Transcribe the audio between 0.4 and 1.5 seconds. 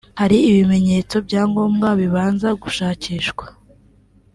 ibimenyetso bya